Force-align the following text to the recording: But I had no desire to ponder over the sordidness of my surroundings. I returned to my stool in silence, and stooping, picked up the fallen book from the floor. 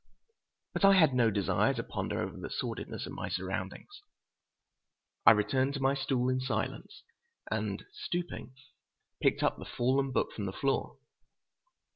But 0.73 0.83
I 0.83 0.93
had 0.93 1.13
no 1.13 1.29
desire 1.29 1.75
to 1.75 1.83
ponder 1.83 2.23
over 2.23 2.35
the 2.35 2.49
sordidness 2.49 3.05
of 3.05 3.11
my 3.11 3.29
surroundings. 3.29 4.01
I 5.27 5.31
returned 5.31 5.75
to 5.75 5.79
my 5.79 5.93
stool 5.93 6.27
in 6.27 6.39
silence, 6.39 7.03
and 7.51 7.85
stooping, 7.93 8.55
picked 9.21 9.43
up 9.43 9.59
the 9.59 9.63
fallen 9.65 10.11
book 10.11 10.31
from 10.33 10.45
the 10.45 10.53
floor. 10.53 10.97